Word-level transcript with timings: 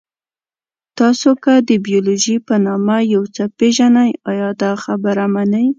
تاسو 0.99 1.29
که 1.43 1.53
د 1.69 1.71
بیولوژي 1.85 2.35
په 2.47 2.55
نامه 2.65 2.97
یو 3.13 3.23
څه 3.35 3.43
پېژنئ، 3.57 4.11
ایا 4.29 4.49
دا 4.61 4.71
خبره 4.83 5.25
منئ؟ 5.33 5.67